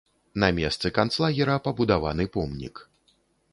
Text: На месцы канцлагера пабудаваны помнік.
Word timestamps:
На 0.43 0.47
месцы 0.59 0.91
канцлагера 0.99 1.59
пабудаваны 1.67 2.27
помнік. 2.39 2.85